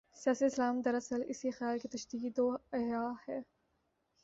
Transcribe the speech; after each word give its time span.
'سیاسی 0.15 0.45
اسلام‘ 0.45 0.75
دراصل 0.81 1.21
اسی 1.27 1.49
خیال 1.51 1.77
کی 1.77 1.87
تجدید 1.87 2.39
و 2.39 2.47
احیا 2.73 3.03
ہے۔ 3.27 3.39